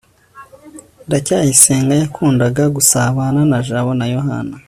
ndacyayisenga 1.07 1.93
yakundaga 2.01 2.63
gusabana 2.75 3.39
na 3.51 3.59
jabo 3.67 3.91
na 3.99 4.05
yohana 4.15 4.55